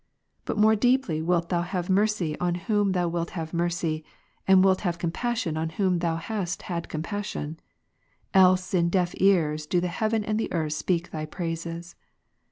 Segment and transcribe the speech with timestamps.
[0.45, 4.03] But more deeply ivilt Thou have mercy on whom Thou ivilt have mercy,
[4.47, 7.59] and wilt have compassion on whom Thou hast had compassion:
[8.33, 11.93] else in deaf ears do the heaven and the earth speak Thy praises.